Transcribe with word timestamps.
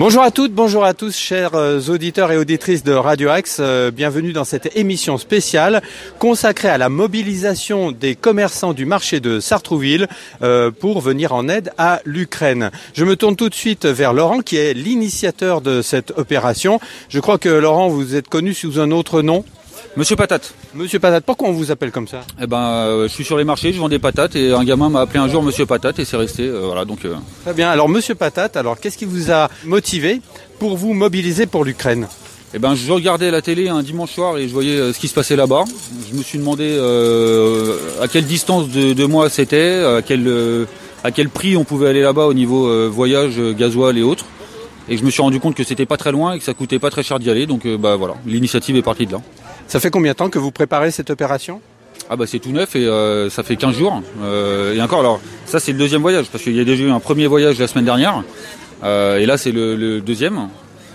Bonjour 0.00 0.22
à 0.22 0.30
toutes, 0.30 0.54
bonjour 0.54 0.82
à 0.82 0.94
tous, 0.94 1.14
chers 1.14 1.54
euh, 1.54 1.78
auditeurs 1.90 2.32
et 2.32 2.38
auditrices 2.38 2.82
de 2.82 2.92
Radio 2.92 3.28
Axe. 3.28 3.58
Euh, 3.60 3.90
bienvenue 3.90 4.32
dans 4.32 4.44
cette 4.44 4.74
émission 4.74 5.18
spéciale 5.18 5.82
consacrée 6.18 6.70
à 6.70 6.78
la 6.78 6.88
mobilisation 6.88 7.92
des 7.92 8.14
commerçants 8.14 8.72
du 8.72 8.86
marché 8.86 9.20
de 9.20 9.40
Sartrouville 9.40 10.08
euh, 10.40 10.70
pour 10.70 11.02
venir 11.02 11.34
en 11.34 11.48
aide 11.48 11.74
à 11.76 12.00
l'Ukraine. 12.06 12.70
Je 12.94 13.04
me 13.04 13.14
tourne 13.14 13.36
tout 13.36 13.50
de 13.50 13.54
suite 13.54 13.84
vers 13.84 14.14
Laurent 14.14 14.40
qui 14.40 14.56
est 14.56 14.72
l'initiateur 14.72 15.60
de 15.60 15.82
cette 15.82 16.12
opération. 16.16 16.80
Je 17.10 17.20
crois 17.20 17.36
que 17.36 17.50
Laurent, 17.50 17.88
vous 17.88 18.14
êtes 18.14 18.28
connu 18.28 18.54
sous 18.54 18.80
un 18.80 18.92
autre 18.92 19.20
nom. 19.20 19.44
Monsieur 19.96 20.14
Patate. 20.16 20.54
Monsieur 20.74 21.00
Patate, 21.00 21.24
pourquoi 21.24 21.48
on 21.48 21.52
vous 21.52 21.70
appelle 21.72 21.90
comme 21.90 22.06
ça 22.06 22.20
Eh 22.40 22.46
ben, 22.46 22.58
euh, 22.58 23.08
je 23.08 23.12
suis 23.12 23.24
sur 23.24 23.36
les 23.36 23.44
marchés, 23.44 23.72
je 23.72 23.80
vends 23.80 23.88
des 23.88 23.98
patates 23.98 24.36
et 24.36 24.52
un 24.52 24.62
gamin 24.64 24.88
m'a 24.88 25.00
appelé 25.00 25.18
un 25.18 25.28
jour 25.28 25.42
Monsieur 25.42 25.66
Patate 25.66 25.98
et 25.98 26.04
c'est 26.04 26.16
resté. 26.16 26.44
euh, 26.46 26.60
voilà, 26.66 26.84
donc. 26.84 27.04
euh, 27.04 27.16
Très 27.44 27.54
bien. 27.54 27.68
Alors 27.70 27.88
Monsieur 27.88 28.14
Patate, 28.14 28.56
alors 28.56 28.78
qu'est-ce 28.78 28.96
qui 28.96 29.04
vous 29.04 29.32
a 29.32 29.48
motivé 29.64 30.20
pour 30.60 30.76
vous 30.76 30.92
mobiliser 30.94 31.46
pour 31.46 31.64
l'Ukraine? 31.64 32.06
Eh 32.54 32.58
ben, 32.60 32.74
je 32.76 32.90
regardais 32.92 33.30
la 33.32 33.42
télé 33.42 33.68
un 33.68 33.82
dimanche 33.82 34.12
soir 34.12 34.38
et 34.38 34.46
je 34.48 34.52
voyais 34.52 34.92
ce 34.92 34.98
qui 34.98 35.08
se 35.08 35.14
passait 35.14 35.36
là-bas. 35.36 35.64
Je 36.10 36.16
me 36.16 36.22
suis 36.22 36.38
demandé 36.38 36.78
à 38.00 38.06
quelle 38.08 38.24
distance 38.26 38.68
de, 38.68 38.92
de 38.92 39.04
moi 39.06 39.28
c'était, 39.28 39.84
à 39.84 40.02
quel 40.02 40.66
à 41.02 41.10
quel 41.12 41.28
prix 41.30 41.56
on 41.56 41.64
pouvait 41.64 41.88
aller 41.88 42.02
là-bas 42.02 42.26
au 42.26 42.34
niveau 42.34 42.88
voyage, 42.90 43.40
gasoil 43.56 43.98
et 43.98 44.02
autres. 44.02 44.24
Et 44.88 44.96
je 44.96 45.04
me 45.04 45.10
suis 45.10 45.22
rendu 45.22 45.38
compte 45.38 45.54
que 45.54 45.62
c'était 45.62 45.86
pas 45.86 45.96
très 45.96 46.10
loin 46.10 46.32
et 46.32 46.38
que 46.38 46.44
ça 46.44 46.52
coûtait 46.54 46.80
pas 46.80 46.90
très 46.90 47.04
cher 47.04 47.20
d'y 47.20 47.30
aller. 47.30 47.46
Donc, 47.46 47.66
bah 47.78 47.94
voilà, 47.96 48.14
l'initiative 48.26 48.74
est 48.76 48.82
partie 48.82 49.06
de 49.06 49.12
là. 49.12 49.20
Ça 49.70 49.78
fait 49.78 49.90
combien 49.90 50.10
de 50.10 50.16
temps 50.16 50.30
que 50.30 50.40
vous 50.40 50.50
préparez 50.50 50.90
cette 50.90 51.10
opération? 51.10 51.60
Ah 52.10 52.16
bah 52.16 52.24
c'est 52.26 52.40
tout 52.40 52.50
neuf 52.50 52.74
et 52.74 52.84
euh, 52.86 53.30
ça 53.30 53.44
fait 53.44 53.54
15 53.54 53.76
jours. 53.76 54.02
Euh, 54.20 54.74
et 54.74 54.82
encore, 54.82 54.98
alors 54.98 55.20
ça 55.46 55.60
c'est 55.60 55.70
le 55.70 55.78
deuxième 55.78 56.02
voyage 56.02 56.26
parce 56.26 56.42
qu'il 56.42 56.56
y 56.56 56.60
a 56.60 56.64
déjà 56.64 56.82
eu 56.82 56.90
un 56.90 56.98
premier 56.98 57.28
voyage 57.28 57.56
la 57.60 57.68
semaine 57.68 57.84
dernière 57.84 58.24
Euh, 58.82 59.18
et 59.18 59.26
là 59.26 59.36
c'est 59.36 59.52
le, 59.52 60.00
deuxième. 60.00 60.48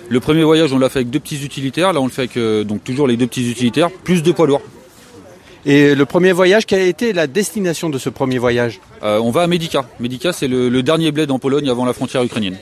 Le 0.10 0.20
premier 0.20 0.44
voyage 0.44 0.74
on 0.74 0.80
l'a 0.80 0.90
fait 0.90 1.00
avec 1.00 1.10
deux 1.10 1.22
petits 1.22 1.46
utilitaires, 1.46 1.94
là 1.94 2.02
on 2.02 2.06
le 2.06 2.12
fait 2.12 2.24
avec 2.24 2.68
donc 2.68 2.84
toujours 2.84 3.08
les 3.08 3.16
deux 3.16 3.28
petits 3.28 3.50
utilitaires 3.50 3.92
plus 3.92 4.24
deux 4.24 4.34
poids 4.34 4.48
lourds. 4.48 4.64
Et 5.68 5.96
le 5.96 6.06
premier 6.06 6.32
voyage, 6.32 6.66
quelle 6.68 6.82
a 6.82 6.86
été 6.86 7.12
la 7.12 7.26
destination 7.28 7.90
de 7.90 7.98
ce 7.98 8.10
premier 8.10 8.38
voyage 8.38 8.80
Euh, 9.04 9.20
on 9.20 9.32
va 9.32 9.42
à 9.42 9.48
Medica. 9.48 9.86
Medica 10.00 10.32
c'est 10.32 10.48
le, 10.48 10.70
le 10.70 10.84
dernier 10.84 11.12
bled 11.12 11.32
en 11.32 11.40
Pologne 11.40 11.70
avant 11.70 11.86
la 11.86 11.94
frontière 11.94 12.24
ukrainienne. 12.24 12.58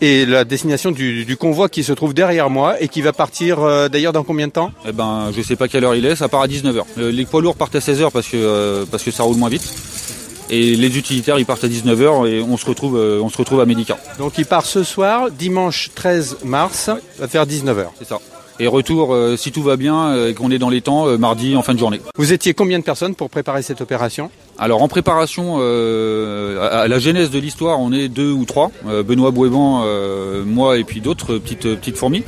Et 0.00 0.24
la 0.24 0.44
destination 0.44 0.92
du, 0.92 1.24
du 1.24 1.36
convoi 1.36 1.68
qui 1.68 1.82
se 1.82 1.92
trouve 1.92 2.14
derrière 2.14 2.48
moi 2.50 2.80
et 2.80 2.86
qui 2.88 3.02
va 3.02 3.12
partir 3.12 3.60
euh, 3.60 3.88
d'ailleurs 3.88 4.12
dans 4.12 4.22
combien 4.22 4.46
de 4.46 4.52
temps 4.52 4.70
Eh 4.88 4.92
ben 4.92 5.30
je 5.36 5.42
sais 5.42 5.56
pas 5.56 5.66
quelle 5.66 5.84
heure 5.84 5.96
il 5.96 6.06
est, 6.06 6.14
ça 6.14 6.28
part 6.28 6.42
à 6.42 6.46
19h. 6.46 6.84
les 6.96 7.26
poids 7.26 7.42
lourds 7.42 7.56
partent 7.56 7.74
à 7.74 7.80
16h 7.80 8.10
parce 8.12 8.28
que 8.28 8.36
euh, 8.36 8.84
parce 8.90 9.02
que 9.02 9.10
ça 9.10 9.24
roule 9.24 9.36
moins 9.36 9.48
vite. 9.48 9.66
Et 10.50 10.76
les 10.76 10.96
utilitaires 10.96 11.38
ils 11.38 11.44
partent 11.46 11.64
à 11.64 11.68
19h 11.68 12.28
et 12.28 12.40
on 12.40 12.56
se 12.56 12.64
retrouve 12.66 12.96
euh, 12.96 13.20
on 13.20 13.28
se 13.28 13.36
retrouve 13.36 13.60
à 13.60 13.66
Medica. 13.66 13.98
Donc 14.18 14.38
il 14.38 14.46
part 14.46 14.64
ce 14.64 14.84
soir, 14.84 15.30
dimanche 15.32 15.90
13 15.96 16.38
mars, 16.44 16.90
vers 17.18 17.44
19h. 17.46 17.86
C'est 17.98 18.06
ça. 18.08 18.18
Et 18.60 18.66
retour, 18.66 19.14
euh, 19.14 19.36
si 19.36 19.52
tout 19.52 19.62
va 19.62 19.76
bien 19.76 20.08
euh, 20.08 20.30
et 20.30 20.34
qu'on 20.34 20.50
est 20.50 20.58
dans 20.58 20.68
les 20.68 20.80
temps, 20.80 21.06
euh, 21.06 21.16
mardi 21.16 21.54
en 21.54 21.62
fin 21.62 21.74
de 21.74 21.78
journée. 21.78 22.00
Vous 22.16 22.32
étiez 22.32 22.54
combien 22.54 22.80
de 22.80 22.84
personnes 22.84 23.14
pour 23.14 23.30
préparer 23.30 23.62
cette 23.62 23.80
opération? 23.80 24.30
Alors 24.58 24.82
en 24.82 24.88
préparation 24.88 25.58
à, 25.58 26.80
à 26.80 26.88
la 26.88 26.98
genèse 26.98 27.30
de 27.30 27.38
l'histoire, 27.38 27.78
on 27.78 27.92
est 27.92 28.08
deux 28.08 28.32
ou 28.32 28.44
trois. 28.44 28.72
Benoît 29.06 29.30
Bouéban, 29.30 29.84
moi 30.44 30.78
et 30.78 30.82
puis 30.82 31.00
d'autres 31.00 31.38
petites 31.38 31.76
petites 31.76 31.96
fourmis. 31.96 32.24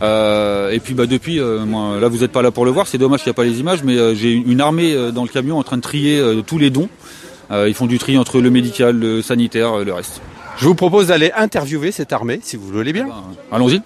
Et 0.00 0.80
puis 0.82 0.94
bah 0.94 1.04
depuis, 1.04 1.38
moi, 1.38 2.00
là 2.00 2.08
vous 2.08 2.20
n'êtes 2.20 2.32
pas 2.32 2.40
là 2.40 2.50
pour 2.50 2.64
le 2.64 2.70
voir, 2.70 2.86
c'est 2.86 2.96
dommage 2.96 3.22
qu'il 3.22 3.28
n'y 3.28 3.34
a 3.34 3.34
pas 3.34 3.44
les 3.44 3.60
images, 3.60 3.84
mais 3.84 4.14
j'ai 4.14 4.32
une 4.32 4.62
armée 4.62 4.96
dans 5.12 5.22
le 5.22 5.28
camion 5.28 5.58
en 5.58 5.62
train 5.62 5.76
de 5.76 5.82
trier 5.82 6.18
tous 6.46 6.56
les 6.56 6.70
dons. 6.70 6.88
Ils 7.50 7.74
font 7.74 7.86
du 7.86 7.98
tri 7.98 8.16
entre 8.16 8.40
le 8.40 8.48
médical, 8.48 8.98
le 8.98 9.20
sanitaire, 9.20 9.84
le 9.84 9.92
reste. 9.92 10.22
Je 10.56 10.64
vous 10.64 10.74
propose 10.74 11.08
d'aller 11.08 11.30
interviewer 11.36 11.92
cette 11.92 12.14
armée, 12.14 12.40
si 12.42 12.56
vous 12.56 12.66
voulez 12.68 12.94
bien. 12.94 13.04
Ben, 13.04 13.22
Allons-y. 13.52 13.82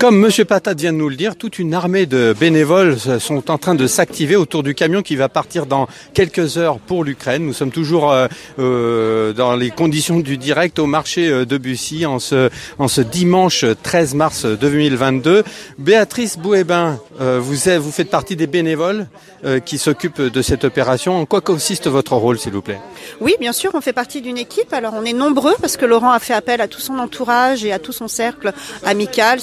Comme 0.00 0.18
Monsieur 0.18 0.44
Patate 0.44 0.78
vient 0.80 0.92
de 0.92 0.98
nous 0.98 1.08
le 1.08 1.16
dire, 1.16 1.36
toute 1.36 1.58
une 1.58 1.74
armée 1.74 2.06
de 2.06 2.34
bénévoles 2.38 2.98
sont 3.20 3.50
en 3.50 3.58
train 3.58 3.74
de 3.74 3.86
s'activer 3.86 4.36
autour 4.36 4.62
du 4.62 4.74
camion 4.74 5.02
qui 5.02 5.16
va 5.16 5.28
partir 5.28 5.66
dans 5.66 5.88
quelques 6.12 6.58
heures 6.58 6.78
pour 6.78 7.04
l'Ukraine. 7.04 7.44
Nous 7.46 7.52
sommes 7.52 7.70
toujours 7.70 8.12
euh, 8.12 8.26
euh, 8.58 9.32
dans 9.32 9.56
les 9.56 9.70
conditions 9.70 10.20
du 10.20 10.36
direct 10.36 10.78
au 10.78 10.86
marché 10.86 11.28
euh, 11.28 11.44
de 11.46 11.56
Bussy 11.58 12.04
en 12.06 12.18
ce, 12.18 12.50
en 12.78 12.88
ce 12.88 13.00
dimanche 13.00 13.64
13 13.82 14.14
mars 14.14 14.44
2022. 14.46 15.44
Béatrice 15.78 16.36
Bouébin, 16.38 16.98
euh, 17.20 17.38
vous, 17.42 17.68
êtes- 17.68 17.80
vous 17.80 17.92
faites 17.92 18.10
partie 18.10 18.36
des 18.36 18.46
bénévoles 18.46 19.06
euh, 19.44 19.60
qui 19.60 19.78
s'occupent 19.78 20.20
de 20.22 20.42
cette 20.42 20.64
opération. 20.64 21.18
En 21.20 21.26
quoi 21.26 21.40
consiste 21.40 21.86
votre 21.86 22.14
rôle, 22.14 22.38
s'il 22.38 22.52
vous 22.52 22.62
plaît? 22.62 22.80
Oui, 23.20 23.34
bien 23.40 23.52
sûr, 23.52 23.70
on 23.74 23.80
fait 23.80 23.92
partie 23.92 24.20
d'une 24.20 24.38
équipe. 24.38 24.72
Alors, 24.72 24.94
on 24.94 25.04
est 25.04 25.12
nombreux 25.12 25.54
parce 25.60 25.76
que 25.76 25.84
Laurent 25.86 26.10
a 26.12 26.18
fait 26.18 26.34
appel 26.34 26.60
à 26.60 26.68
tout 26.68 26.80
son 26.80 26.98
entourage 26.98 27.64
et 27.64 27.72
à 27.72 27.78
tout 27.78 27.92
son 27.92 28.08
cercle 28.08 28.52
amical, 28.84 29.40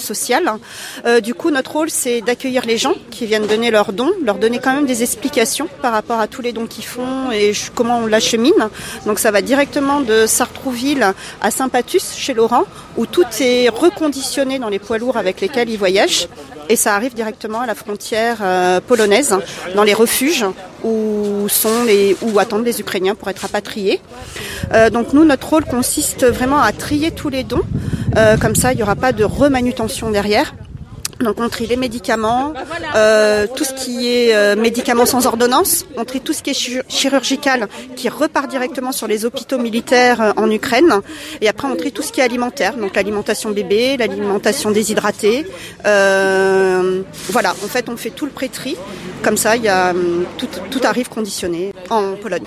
Euh, 1.04 1.20
du 1.20 1.34
coup, 1.34 1.50
notre 1.50 1.72
rôle, 1.72 1.90
c'est 1.90 2.20
d'accueillir 2.20 2.64
les 2.66 2.78
gens 2.78 2.94
qui 3.10 3.26
viennent 3.26 3.46
donner 3.46 3.70
leurs 3.70 3.92
dons, 3.92 4.10
leur 4.24 4.36
donner 4.36 4.58
quand 4.58 4.72
même 4.72 4.86
des 4.86 5.02
explications 5.02 5.68
par 5.80 5.92
rapport 5.92 6.20
à 6.20 6.26
tous 6.26 6.42
les 6.42 6.52
dons 6.52 6.66
qu'ils 6.66 6.84
font 6.84 7.30
et 7.32 7.52
comment 7.74 7.98
on 7.98 8.06
l'achemine. 8.06 8.52
Donc, 9.06 9.18
ça 9.18 9.30
va 9.30 9.42
directement 9.42 10.00
de 10.00 10.26
Sartrouville 10.26 11.14
à 11.40 11.50
Saint-Patus, 11.50 12.14
chez 12.16 12.34
Laurent, 12.34 12.64
où 12.96 13.06
tout 13.06 13.24
est 13.40 13.68
reconditionné 13.68 14.58
dans 14.58 14.68
les 14.68 14.78
poids 14.78 14.98
lourds 14.98 15.16
avec 15.16 15.40
lesquels 15.40 15.68
ils 15.70 15.78
voyagent. 15.78 16.28
Et 16.68 16.76
ça 16.76 16.94
arrive 16.94 17.14
directement 17.14 17.60
à 17.60 17.66
la 17.66 17.74
frontière 17.74 18.38
euh, 18.40 18.80
polonaise, 18.80 19.36
dans 19.74 19.82
les 19.82 19.94
refuges 19.94 20.46
où 20.84 21.46
sont 21.48 21.86
attendent 22.38 22.64
les 22.64 22.80
Ukrainiens 22.80 23.14
pour 23.14 23.28
être 23.28 23.40
rapatriés. 23.40 24.00
Euh, 24.72 24.90
donc 24.90 25.12
nous, 25.12 25.24
notre 25.24 25.48
rôle 25.48 25.64
consiste 25.64 26.24
vraiment 26.24 26.60
à 26.60 26.72
trier 26.72 27.10
tous 27.10 27.28
les 27.28 27.44
dons. 27.44 27.62
Euh, 28.16 28.36
comme 28.36 28.54
ça, 28.54 28.72
il 28.72 28.76
n'y 28.76 28.82
aura 28.82 28.96
pas 28.96 29.12
de 29.12 29.24
remanutention 29.24 30.10
derrière. 30.10 30.54
Donc 31.20 31.36
on 31.38 31.48
trie 31.48 31.68
les 31.68 31.76
médicaments, 31.76 32.52
euh, 32.96 33.46
tout 33.54 33.62
ce 33.62 33.72
qui 33.74 34.08
est 34.08 34.34
euh, 34.34 34.56
médicaments 34.56 35.06
sans 35.06 35.24
ordonnance, 35.28 35.86
on 35.96 36.04
trie 36.04 36.20
tout 36.20 36.32
ce 36.32 36.42
qui 36.42 36.50
est 36.50 36.52
chir- 36.52 36.82
chirurgical 36.88 37.68
qui 37.94 38.08
repart 38.08 38.50
directement 38.50 38.90
sur 38.90 39.06
les 39.06 39.24
hôpitaux 39.24 39.58
militaires 39.58 40.20
euh, 40.20 40.32
en 40.36 40.50
Ukraine, 40.50 40.92
et 41.40 41.48
après 41.48 41.68
on 41.68 41.76
trie 41.76 41.92
tout 41.92 42.02
ce 42.02 42.10
qui 42.10 42.20
est 42.20 42.24
alimentaire, 42.24 42.74
donc 42.76 42.96
l'alimentation 42.96 43.50
bébé, 43.50 43.96
l'alimentation 43.98 44.72
déshydratée. 44.72 45.46
Voilà, 45.84 47.50
en 47.50 47.68
fait 47.68 47.88
on 47.88 47.96
fait 47.96 48.10
tout 48.10 48.24
le 48.26 48.32
pré-tri, 48.32 48.76
comme 49.22 49.36
ça 49.36 49.54
il 49.56 49.62
y 49.62 49.68
a, 49.68 49.90
hum, 49.90 50.24
tout, 50.38 50.48
tout 50.72 50.80
arrive 50.82 51.08
conditionné 51.08 51.72
en 51.88 52.14
Pologne. 52.14 52.42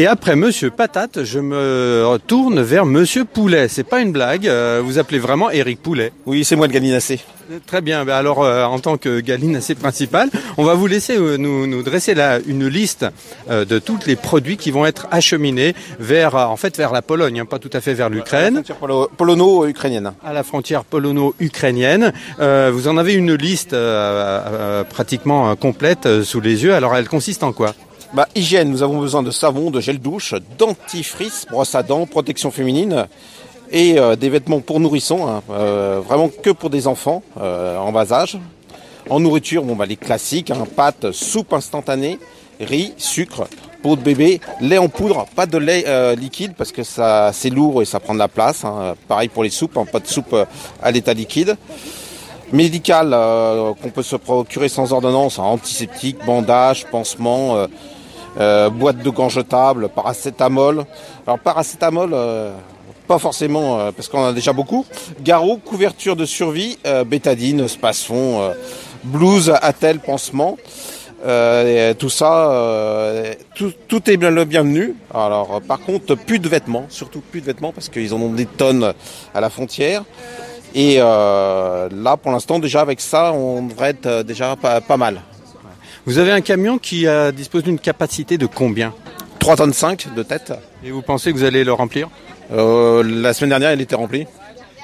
Et 0.00 0.06
après 0.06 0.36
Monsieur 0.36 0.70
Patate, 0.70 1.24
je 1.24 1.40
me 1.40 2.04
retourne 2.06 2.62
vers 2.62 2.86
Monsieur 2.86 3.24
Poulet. 3.24 3.66
C'est 3.66 3.82
pas 3.82 3.98
une 4.00 4.12
blague. 4.12 4.46
euh, 4.46 4.80
vous 4.84 5.00
appelez 5.00 5.18
vraiment 5.18 5.50
Éric 5.50 5.82
Poulet. 5.82 6.12
Oui, 6.24 6.44
c'est 6.44 6.54
moi 6.54 6.68
le 6.68 6.72
galinacé. 6.72 7.18
Très 7.66 7.80
bien. 7.80 8.04
Ben 8.04 8.14
alors, 8.14 8.44
euh, 8.44 8.62
en 8.64 8.78
tant 8.78 8.96
que 8.96 9.18
galine 9.18 9.56
assez 9.56 9.74
principale, 9.74 10.30
on 10.56 10.62
va 10.62 10.74
vous 10.74 10.86
laisser 10.86 11.16
euh, 11.18 11.36
nous, 11.36 11.66
nous 11.66 11.82
dresser 11.82 12.14
là 12.14 12.38
une 12.46 12.68
liste 12.68 13.06
euh, 13.50 13.64
de 13.64 13.80
tous 13.80 13.98
les 14.06 14.14
produits 14.14 14.56
qui 14.56 14.70
vont 14.70 14.86
être 14.86 15.08
acheminés 15.10 15.74
vers, 15.98 16.36
euh, 16.36 16.44
en 16.44 16.56
fait, 16.56 16.76
vers 16.76 16.92
la 16.92 17.02
Pologne, 17.02 17.40
hein, 17.40 17.44
pas 17.46 17.58
tout 17.58 17.70
à 17.72 17.80
fait 17.80 17.94
vers 17.94 18.08
l'Ukraine, 18.08 18.62
Polo- 18.78 19.10
Polono-ukrainienne. 19.16 20.12
à 20.24 20.32
la 20.32 20.44
frontière 20.44 20.84
polono-ukrainienne. 20.84 22.12
Euh, 22.38 22.70
vous 22.72 22.86
en 22.86 22.98
avez 22.98 23.14
une 23.14 23.34
liste 23.34 23.72
euh, 23.72 24.42
euh, 24.46 24.84
pratiquement 24.84 25.50
euh, 25.50 25.54
complète 25.56 26.06
euh, 26.06 26.22
sous 26.22 26.40
les 26.40 26.62
yeux. 26.62 26.74
Alors, 26.74 26.94
elle 26.94 27.08
consiste 27.08 27.42
en 27.42 27.52
quoi? 27.52 27.74
Bah, 28.14 28.26
hygiène, 28.34 28.70
nous 28.70 28.82
avons 28.82 28.98
besoin 28.98 29.22
de 29.22 29.30
savon, 29.30 29.70
de 29.70 29.80
gel 29.80 29.98
douche, 29.98 30.34
dentifrice, 30.58 31.46
brosse 31.50 31.74
à 31.74 31.82
dents, 31.82 32.06
protection 32.06 32.50
féminine 32.50 33.06
et 33.70 33.98
euh, 33.98 34.16
des 34.16 34.30
vêtements 34.30 34.60
pour 34.60 34.80
nourrissons, 34.80 35.28
hein, 35.28 35.42
euh, 35.50 36.00
vraiment 36.02 36.30
que 36.30 36.48
pour 36.48 36.70
des 36.70 36.86
enfants 36.86 37.22
euh, 37.38 37.76
en 37.76 37.92
bas 37.92 38.10
âge. 38.12 38.38
En 39.10 39.20
nourriture, 39.20 39.62
bon, 39.62 39.76
bah, 39.76 39.84
les 39.84 39.96
classiques, 39.96 40.50
hein, 40.50 40.64
pâtes, 40.74 41.12
soupe 41.12 41.52
instantanée, 41.52 42.18
riz, 42.60 42.94
sucre, 42.96 43.46
peau 43.82 43.94
de 43.94 44.00
bébé, 44.00 44.40
lait 44.62 44.78
en 44.78 44.88
poudre, 44.88 45.26
pas 45.36 45.44
de 45.44 45.58
lait 45.58 45.84
liquide 46.16 46.54
parce 46.56 46.72
que 46.72 46.82
ça 46.82 47.30
c'est 47.32 47.50
lourd 47.50 47.82
et 47.82 47.84
ça 47.84 48.00
prend 48.00 48.14
de 48.14 48.18
la 48.18 48.26
place. 48.26 48.64
hein. 48.64 48.94
Pareil 49.06 49.28
pour 49.28 49.44
les 49.44 49.50
soupes, 49.50 49.76
hein, 49.76 49.84
pas 49.84 50.00
de 50.00 50.08
soupe 50.08 50.34
à 50.82 50.90
l'état 50.90 51.12
liquide. 51.14 51.56
médical 52.52 53.10
qu'on 53.80 53.90
peut 53.90 54.02
se 54.02 54.16
procurer 54.16 54.68
sans 54.68 54.92
ordonnance, 54.92 55.38
hein, 55.38 55.44
antiseptique, 55.44 56.16
bandage, 56.26 56.86
pansement, 56.86 57.68
euh, 58.38 58.70
boîte 58.70 58.98
de 58.98 59.10
gants 59.10 59.28
jetables, 59.28 59.88
paracétamol. 59.88 60.84
Alors 61.26 61.40
paracétamol, 61.40 62.10
euh, 62.12 62.52
pas 63.08 63.18
forcément 63.18 63.80
euh, 63.80 63.90
parce 63.90 64.08
qu'on 64.08 64.20
en 64.20 64.26
a 64.26 64.32
déjà 64.32 64.52
beaucoup. 64.52 64.86
Garrot, 65.22 65.56
couverture 65.56 66.14
de 66.14 66.24
survie, 66.24 66.78
bétadine, 67.06 67.66
spasfon, 67.66 68.52
blouse, 69.04 69.52
attelle, 69.60 69.98
pansement. 69.98 70.56
Tout 71.98 72.10
ça, 72.10 73.34
tout, 73.56 73.72
tout 73.88 74.08
est 74.08 74.16
bien 74.16 74.30
le 74.30 74.44
bienvenu. 74.44 74.94
Alors, 75.12 75.60
par 75.66 75.80
contre, 75.80 76.14
plus 76.14 76.38
de 76.38 76.48
vêtements, 76.48 76.86
surtout 76.90 77.20
plus 77.20 77.40
de 77.40 77.46
vêtements 77.46 77.72
parce 77.72 77.88
qu'ils 77.88 78.14
en 78.14 78.20
ont 78.20 78.32
des 78.32 78.46
tonnes 78.46 78.92
à 79.34 79.40
la 79.40 79.50
frontière. 79.50 80.04
Et 80.76 80.98
là, 80.98 82.16
pour 82.22 82.30
l'instant, 82.30 82.60
déjà 82.60 82.82
avec 82.82 83.00
ça, 83.00 83.32
on 83.32 83.62
devrait 83.62 83.90
être 83.90 84.22
déjà 84.22 84.54
pas 84.56 84.96
mal. 84.96 85.22
Vous 86.06 86.18
avez 86.18 86.32
un 86.32 86.40
camion 86.40 86.78
qui 86.78 87.06
euh, 87.06 87.32
dispose 87.32 87.62
d'une 87.64 87.78
capacité 87.78 88.38
de 88.38 88.46
combien? 88.46 88.94
3 89.38 89.56
tonnes 89.56 89.72
5 89.72 90.14
de 90.14 90.22
tête. 90.22 90.52
Et 90.84 90.90
vous 90.90 91.02
pensez 91.02 91.32
que 91.32 91.38
vous 91.38 91.44
allez 91.44 91.64
le 91.64 91.72
remplir? 91.72 92.08
Euh, 92.52 93.02
la 93.02 93.32
semaine 93.32 93.50
dernière, 93.50 93.72
il 93.72 93.80
était 93.80 93.94
rempli. 93.94 94.26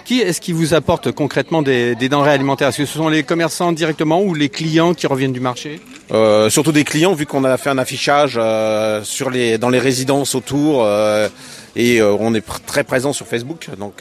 Qui 0.05 0.21
est-ce 0.21 0.41
qui 0.41 0.53
vous 0.53 0.75
apporte 0.75 1.13
concrètement 1.13 1.63
des, 1.63 1.95
denrées 1.95 2.33
alimentaires? 2.33 2.69
Est-ce 2.69 2.79
que 2.79 2.85
ce 2.85 2.99
sont 2.99 3.09
les 3.09 3.23
commerçants 3.23 3.73
directement 3.73 4.21
ou 4.21 4.35
les 4.35 4.51
clients 4.51 4.93
qui 4.93 5.07
reviennent 5.07 5.33
du 5.33 5.41
marché? 5.41 5.81
Euh, 6.13 6.51
Surtout 6.51 6.73
des 6.73 6.85
clients, 6.85 7.15
vu 7.15 7.25
qu'on 7.25 7.43
a 7.45 7.57
fait 7.57 7.71
un 7.71 7.79
affichage 7.79 8.35
euh, 8.37 9.03
sur 9.03 9.31
les, 9.31 9.57
dans 9.57 9.71
les 9.71 9.79
résidences 9.79 10.35
autour. 10.35 10.85
Euh, 10.85 11.29
et 11.75 12.03
on 12.03 12.35
est 12.35 12.45
très 12.67 12.85
présent 12.85 13.13
sur 13.13 13.27
Facebook. 13.27 13.69
Donc 13.79 13.95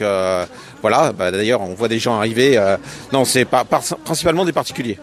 voilà, 0.80 1.12
bah, 1.12 1.32
d'ailleurs 1.32 1.60
on 1.60 1.74
voit 1.74 1.88
des 1.88 1.98
gens 1.98 2.16
arriver. 2.16 2.56
non, 3.12 3.24
c'est 3.24 3.44
principalement 4.04 4.44
des 4.44 4.52
particuliers. 4.52 4.96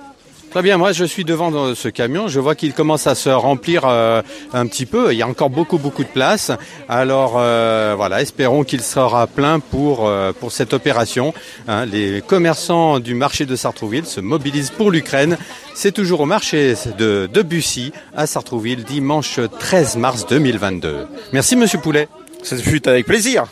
Très 0.51 0.61
bien, 0.61 0.77
moi 0.77 0.91
je 0.91 1.05
suis 1.05 1.23
devant 1.23 1.73
ce 1.73 1.87
camion, 1.87 2.27
je 2.27 2.41
vois 2.41 2.55
qu'il 2.55 2.73
commence 2.73 3.07
à 3.07 3.15
se 3.15 3.29
remplir 3.29 3.83
euh, 3.85 4.21
un 4.51 4.67
petit 4.67 4.85
peu, 4.85 5.13
il 5.13 5.17
y 5.17 5.21
a 5.21 5.27
encore 5.27 5.49
beaucoup 5.49 5.77
beaucoup 5.77 6.03
de 6.03 6.09
place. 6.09 6.51
Alors 6.89 7.35
euh, 7.37 7.93
voilà, 7.95 8.21
espérons 8.21 8.65
qu'il 8.65 8.81
sera 8.81 9.27
plein 9.27 9.61
pour, 9.61 10.05
euh, 10.05 10.33
pour 10.37 10.51
cette 10.51 10.73
opération. 10.73 11.33
Hein. 11.69 11.85
les 11.85 12.21
commerçants 12.21 12.99
du 12.99 13.15
marché 13.15 13.45
de 13.45 13.55
Sartrouville 13.55 14.05
se 14.05 14.19
mobilisent 14.19 14.71
pour 14.71 14.91
l'Ukraine. 14.91 15.37
C'est 15.73 15.93
toujours 15.93 16.19
au 16.19 16.25
marché 16.25 16.73
de, 16.97 17.29
de 17.31 17.41
Bussy 17.43 17.93
à 18.13 18.27
Sartrouville, 18.27 18.83
dimanche 18.83 19.39
13 19.57 19.95
mars 19.95 20.25
2022. 20.27 21.07
Merci 21.31 21.55
Monsieur 21.55 21.79
Poulet. 21.79 22.09
Ça 22.43 22.57
fut 22.57 22.85
avec 22.89 23.05
plaisir. 23.05 23.45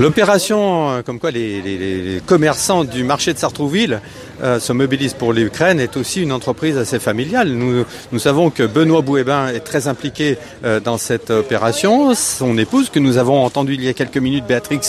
L'opération, 0.00 1.02
comme 1.06 1.20
quoi 1.20 1.30
les, 1.30 1.62
les, 1.62 1.78
les, 1.78 2.20
commerçants 2.20 2.82
du 2.82 3.04
marché 3.04 3.32
de 3.32 3.38
Sartrouville 3.38 4.00
euh, 4.42 4.58
se 4.58 4.72
mobilise 4.72 5.14
pour 5.14 5.32
l'Ukraine 5.32 5.78
est 5.78 5.96
aussi 5.96 6.20
une 6.20 6.32
entreprise 6.32 6.76
assez 6.76 6.98
familiale. 6.98 7.50
Nous, 7.50 7.84
nous 8.10 8.18
savons 8.18 8.50
que 8.50 8.64
Benoît 8.64 9.02
Bouébin 9.02 9.48
est 9.48 9.60
très 9.60 9.86
impliqué 9.86 10.36
euh, 10.64 10.80
dans 10.80 10.98
cette 10.98 11.30
opération. 11.30 12.12
Son 12.14 12.58
épouse, 12.58 12.90
que 12.90 12.98
nous 12.98 13.18
avons 13.18 13.44
entendu 13.44 13.74
il 13.74 13.84
y 13.84 13.88
a 13.88 13.92
quelques 13.92 14.16
minutes, 14.16 14.46
Béatrix, 14.46 14.80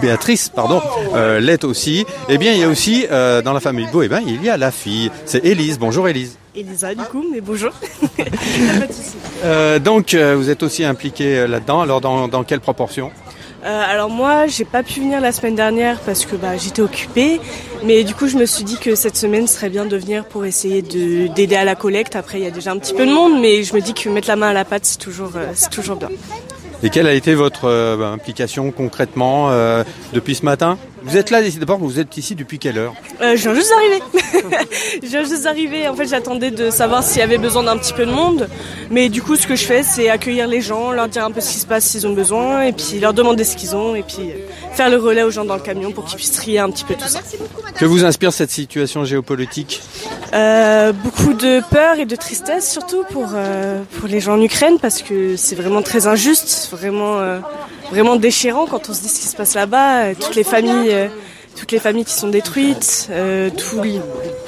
Béatrice, 0.00 0.50
pardon, 0.50 0.80
euh, 1.16 1.40
l'est 1.40 1.64
aussi. 1.64 2.06
Eh 2.28 2.38
bien, 2.38 2.52
il 2.52 2.60
y 2.60 2.64
a 2.64 2.68
aussi 2.68 3.06
dans 3.08 3.52
la 3.52 3.60
famille 3.60 3.88
Bouébin, 3.90 4.20
il 4.24 4.42
y 4.44 4.48
a 4.48 4.56
la 4.56 4.70
fille. 4.70 5.10
C'est 5.24 5.44
Élise. 5.44 5.80
Bonjour 5.80 6.06
Élise. 6.08 6.38
Elisa 6.54 6.94
du 6.94 7.02
coup, 7.04 7.24
mais 7.32 7.40
bonjour. 7.40 7.72
donc 9.84 10.14
vous 10.14 10.50
êtes 10.50 10.62
aussi 10.62 10.84
impliqué 10.84 11.46
là-dedans. 11.46 11.80
Alors 11.80 12.00
dans, 12.00 12.28
dans 12.28 12.44
quelle 12.44 12.60
proportion? 12.60 13.10
Euh, 13.64 13.82
alors 13.84 14.08
moi, 14.08 14.46
j'ai 14.46 14.64
pas 14.64 14.82
pu 14.82 15.00
venir 15.00 15.20
la 15.20 15.32
semaine 15.32 15.56
dernière 15.56 15.98
parce 16.00 16.24
que 16.24 16.36
bah, 16.36 16.56
j'étais 16.56 16.82
occupée, 16.82 17.40
mais 17.82 18.04
du 18.04 18.14
coup 18.14 18.28
je 18.28 18.36
me 18.36 18.46
suis 18.46 18.62
dit 18.62 18.78
que 18.78 18.94
cette 18.94 19.16
semaine 19.16 19.46
serait 19.48 19.68
bien 19.68 19.84
de 19.84 19.96
venir 19.96 20.24
pour 20.24 20.44
essayer 20.44 20.80
d'aider 20.80 21.56
à 21.56 21.64
la 21.64 21.74
collecte. 21.74 22.14
Après 22.14 22.38
il 22.38 22.44
y 22.44 22.46
a 22.46 22.52
déjà 22.52 22.70
un 22.70 22.78
petit 22.78 22.94
peu 22.94 23.04
de 23.04 23.12
monde, 23.12 23.40
mais 23.40 23.64
je 23.64 23.74
me 23.74 23.80
dis 23.80 23.94
que 23.94 24.08
mettre 24.08 24.28
la 24.28 24.36
main 24.36 24.50
à 24.50 24.52
la 24.52 24.64
pâte 24.64 24.84
c'est 24.84 24.98
toujours 24.98 25.32
euh, 25.36 25.50
c'est 25.54 25.70
toujours 25.70 25.96
bien. 25.96 26.08
Et 26.82 26.90
quelle 26.90 27.06
a 27.06 27.12
été 27.12 27.34
votre 27.34 27.64
euh, 27.64 27.96
bah, 27.96 28.08
implication 28.08 28.70
concrètement 28.70 29.50
depuis 30.12 30.34
ce 30.34 30.44
matin? 30.44 30.78
Vous 31.02 31.16
êtes 31.16 31.30
là 31.30 31.40
d'abord, 31.58 31.78
vous 31.78 32.00
êtes 32.00 32.16
ici 32.16 32.34
depuis 32.34 32.58
quelle 32.58 32.76
heure? 32.76 32.94
Euh, 33.22 33.36
Je 33.36 33.42
viens 33.42 33.54
juste 33.54 33.70
d'arriver. 33.70 34.66
je 35.02 35.08
viens 35.08 35.24
juste 35.24 35.44
d'arriver. 35.44 35.88
En 35.88 35.94
fait, 35.94 36.06
j'attendais 36.06 36.50
de 36.50 36.70
savoir 36.70 37.02
s'il 37.02 37.20
y 37.20 37.22
avait 37.22 37.38
besoin 37.38 37.62
d'un 37.62 37.78
petit 37.78 37.92
peu 37.92 38.04
de 38.04 38.10
monde. 38.10 38.48
Mais 38.90 39.08
du 39.08 39.22
coup, 39.22 39.36
ce 39.36 39.46
que 39.46 39.54
je 39.54 39.64
fais, 39.64 39.82
c'est 39.82 40.10
accueillir 40.10 40.46
les 40.46 40.60
gens, 40.60 40.90
leur 40.90 41.08
dire 41.08 41.24
un 41.24 41.30
peu 41.30 41.40
ce 41.40 41.50
qui 41.52 41.58
se 41.58 41.66
passe 41.66 41.84
s'ils 41.86 42.06
ont 42.06 42.12
besoin, 42.14 42.62
et 42.62 42.72
puis 42.72 42.98
leur 43.00 43.14
demander 43.14 43.44
ce 43.44 43.56
qu'ils 43.56 43.76
ont, 43.76 43.94
et 43.94 44.02
puis 44.02 44.32
faire 44.78 44.90
le 44.90 44.96
relais 44.96 45.22
aux 45.22 45.30
gens 45.30 45.44
dans 45.44 45.56
le 45.56 45.60
camion 45.60 45.92
pour 45.92 46.04
qu'ils 46.04 46.16
puissent 46.16 46.32
trier 46.32 46.58
un 46.58 46.70
petit 46.70 46.84
peu 46.84 46.94
tout 46.94 47.08
ça. 47.08 47.20
Que 47.76 47.84
vous 47.84 48.04
inspire 48.04 48.32
cette 48.32 48.50
situation 48.50 49.04
géopolitique 49.04 49.82
euh, 50.34 50.92
Beaucoup 50.92 51.34
de 51.34 51.62
peur 51.70 51.98
et 51.98 52.06
de 52.06 52.16
tristesse, 52.16 52.70
surtout 52.70 53.04
pour, 53.12 53.28
euh, 53.34 53.82
pour 53.98 54.08
les 54.08 54.20
gens 54.20 54.34
en 54.34 54.42
Ukraine, 54.42 54.78
parce 54.80 55.02
que 55.02 55.36
c'est 55.36 55.56
vraiment 55.56 55.82
très 55.82 56.06
injuste, 56.06 56.68
vraiment 56.72 57.40
vraiment 57.90 58.16
déchirant 58.16 58.66
quand 58.66 58.88
on 58.88 58.94
se 58.94 59.02
dit 59.02 59.08
ce 59.08 59.20
qui 59.20 59.26
se 59.26 59.36
passe 59.36 59.54
là-bas, 59.54 60.04
euh, 60.04 60.14
toutes 60.18 60.34
les 60.34 60.44
familles, 60.44 60.90
euh, 60.92 61.08
toutes 61.56 61.72
les 61.72 61.78
familles 61.78 62.04
qui 62.04 62.14
sont 62.14 62.28
détruites, 62.28 63.08
euh, 63.10 63.50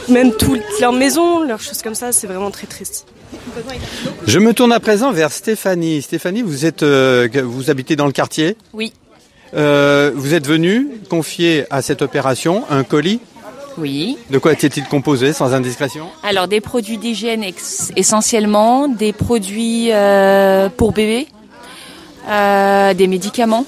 même 0.08 0.32
toutes 0.36 0.62
leurs 0.80 0.92
maisons, 0.92 1.42
leurs 1.42 1.60
choses 1.60 1.82
comme 1.82 1.94
ça, 1.94 2.12
c'est 2.12 2.26
vraiment 2.26 2.50
très 2.50 2.66
triste. 2.66 3.06
Je 4.26 4.38
me 4.38 4.52
tourne 4.52 4.72
à 4.72 4.80
présent 4.80 5.12
vers 5.12 5.30
Stéphanie. 5.32 6.02
Stéphanie, 6.02 6.42
vous 6.42 6.66
êtes, 6.66 6.82
vous 6.82 7.70
habitez 7.70 7.94
dans 7.94 8.06
le 8.06 8.12
quartier? 8.12 8.56
Oui. 8.72 8.92
Vous 9.52 10.34
êtes 10.34 10.46
venue 10.46 10.88
confier 11.08 11.64
à 11.70 11.82
cette 11.82 12.02
opération 12.02 12.64
un 12.70 12.84
colis 12.84 13.20
oui. 13.78 14.18
De 14.28 14.38
quoi 14.38 14.52
était-il 14.52 14.84
composé, 14.84 15.32
sans 15.32 15.54
indiscrétion? 15.54 16.08
Alors, 16.24 16.48
des 16.48 16.60
produits 16.60 16.98
d'hygiène 16.98 17.44
essentiellement, 17.96 18.88
des 18.88 19.12
produits 19.12 19.90
pour 20.76 20.92
bébés, 20.92 21.28
euh, 22.28 22.94
des 22.94 23.06
médicaments. 23.06 23.64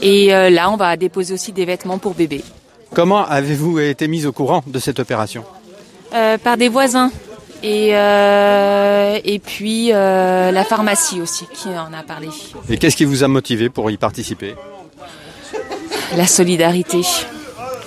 Et 0.00 0.32
euh, 0.32 0.50
là, 0.50 0.70
on 0.70 0.76
va 0.76 0.96
déposer 0.96 1.34
aussi 1.34 1.52
des 1.52 1.64
vêtements 1.64 1.98
pour 1.98 2.14
bébé. 2.14 2.44
Comment 2.94 3.26
avez-vous 3.26 3.80
été 3.80 4.06
mise 4.08 4.26
au 4.26 4.32
courant 4.32 4.62
de 4.66 4.78
cette 4.78 5.00
opération? 5.00 5.44
Euh, 6.14 6.38
Par 6.38 6.56
des 6.56 6.68
voisins. 6.68 7.10
Et, 7.62 7.90
et 7.90 9.38
puis 9.40 9.88
la 9.88 10.64
pharmacie 10.64 11.20
aussi 11.20 11.44
qui 11.52 11.68
en 11.68 11.92
a 11.92 12.02
parlé. 12.02 12.28
Et 12.68 12.78
qu'est-ce 12.78 12.96
qui 12.96 13.04
vous 13.04 13.24
a 13.24 13.28
motivé 13.28 13.68
pour 13.68 13.90
y 13.90 13.96
participer? 13.96 14.54
La 16.16 16.26
solidarité. 16.26 17.02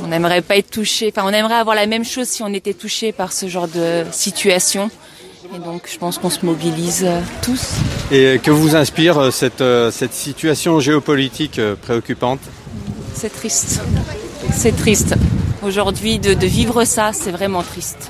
On 0.03 0.07
n'aimerait 0.07 0.41
pas 0.41 0.57
être 0.57 0.71
touché, 0.71 1.13
enfin 1.15 1.27
on 1.29 1.33
aimerait 1.33 1.55
avoir 1.55 1.75
la 1.75 1.85
même 1.85 2.03
chose 2.03 2.27
si 2.27 2.41
on 2.41 2.53
était 2.53 2.73
touché 2.73 3.11
par 3.11 3.31
ce 3.31 3.47
genre 3.47 3.67
de 3.67 4.03
situation. 4.11 4.89
Et 5.55 5.59
donc 5.59 5.87
je 5.91 5.97
pense 5.97 6.17
qu'on 6.17 6.29
se 6.29 6.45
mobilise 6.45 7.03
euh, 7.03 7.19
tous. 7.43 7.73
Et 8.11 8.39
que 8.41 8.51
vous 8.51 8.75
inspire 8.75 9.17
euh, 9.19 9.31
cette, 9.31 9.61
euh, 9.61 9.91
cette 9.91 10.13
situation 10.13 10.79
géopolitique 10.79 11.59
préoccupante? 11.81 12.39
C'est 13.13 13.29
triste. 13.29 13.81
C'est 14.53 14.75
triste. 14.75 15.15
Aujourd'hui, 15.61 16.17
de, 16.17 16.33
de 16.33 16.47
vivre 16.47 16.83
ça, 16.85 17.11
c'est 17.13 17.31
vraiment 17.31 17.61
triste. 17.61 18.09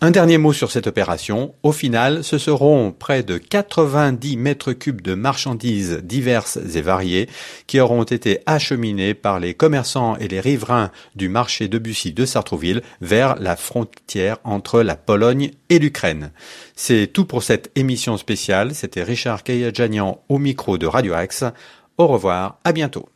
Un 0.00 0.12
dernier 0.12 0.38
mot 0.38 0.52
sur 0.52 0.70
cette 0.70 0.86
opération. 0.86 1.56
Au 1.64 1.72
final, 1.72 2.22
ce 2.22 2.38
seront 2.38 2.92
près 2.92 3.24
de 3.24 3.36
90 3.36 4.36
mètres 4.36 4.72
cubes 4.72 5.02
de 5.02 5.14
marchandises 5.14 6.02
diverses 6.04 6.56
et 6.56 6.80
variées 6.82 7.28
qui 7.66 7.80
auront 7.80 8.04
été 8.04 8.38
acheminées 8.46 9.14
par 9.14 9.40
les 9.40 9.54
commerçants 9.54 10.16
et 10.18 10.28
les 10.28 10.38
riverains 10.38 10.92
du 11.16 11.28
marché 11.28 11.66
de 11.66 11.78
Bussy 11.78 12.12
de 12.12 12.26
Sartrouville 12.26 12.82
vers 13.00 13.40
la 13.40 13.56
frontière 13.56 14.38
entre 14.44 14.82
la 14.82 14.94
Pologne 14.94 15.50
et 15.68 15.80
l'Ukraine. 15.80 16.30
C'est 16.76 17.08
tout 17.12 17.24
pour 17.24 17.42
cette 17.42 17.72
émission 17.74 18.16
spéciale. 18.18 18.76
C'était 18.76 19.02
Richard 19.02 19.42
Kayadjanian 19.42 20.22
au 20.28 20.38
micro 20.38 20.78
de 20.78 20.86
Radio 20.86 21.14
Axe. 21.14 21.42
Au 21.96 22.06
revoir, 22.06 22.60
à 22.62 22.70
bientôt. 22.70 23.08